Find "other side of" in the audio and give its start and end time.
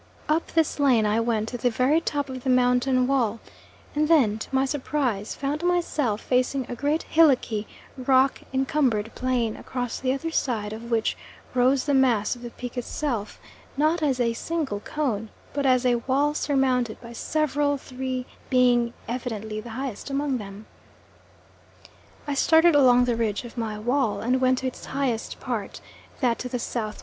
10.11-10.89